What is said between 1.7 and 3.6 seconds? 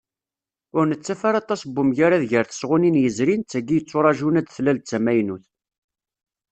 umgarad gar tesɣunin yezrin d